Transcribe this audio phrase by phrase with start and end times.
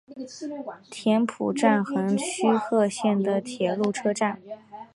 [0.89, 4.41] 田浦站横须贺线的铁路车站。